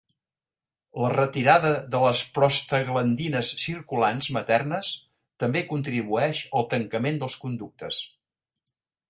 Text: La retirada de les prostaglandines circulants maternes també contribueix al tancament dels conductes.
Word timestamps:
La 1.01 1.09
retirada 1.11 1.73
de 1.95 1.99
les 2.03 2.21
prostaglandines 2.37 3.51
circulants 3.65 4.31
maternes 4.39 4.91
també 5.45 5.65
contribueix 5.75 6.43
al 6.61 6.67
tancament 6.75 7.23
dels 7.27 7.39
conductes. 7.47 8.03